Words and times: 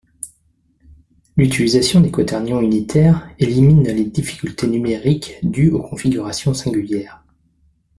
L'utilisation 1.37 2.01
des 2.01 2.09
quaternions 2.09 2.59
unitaires 2.59 3.29
élimine 3.37 3.83
les 3.83 4.05
difficultés 4.05 4.65
numériques 4.65 5.35
dues 5.43 5.69
aux 5.69 5.83
configurations 5.83 6.55
singulières. 6.55 7.23